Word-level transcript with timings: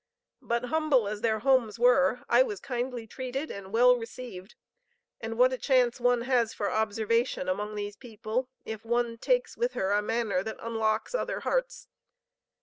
But, 0.41 0.65
humble 0.65 1.07
as 1.07 1.21
their 1.21 1.37
homes 1.41 1.77
were, 1.77 2.21
I 2.27 2.41
was 2.41 2.59
kindly 2.59 3.05
treated, 3.05 3.51
and 3.51 3.71
well 3.71 3.95
received; 3.95 4.55
and 5.19 5.37
what 5.37 5.53
a 5.53 5.59
chance 5.59 5.99
one 5.99 6.21
has 6.21 6.55
for 6.55 6.71
observation 6.71 7.47
among 7.47 7.75
these 7.75 7.97
people, 7.97 8.49
if 8.65 8.83
one 8.83 9.19
takes 9.19 9.55
with 9.55 9.73
her 9.73 9.91
a 9.91 10.01
manner 10.01 10.41
that 10.41 10.57
unlocks 10.59 11.13
other 11.13 11.41
hearts. 11.41 11.87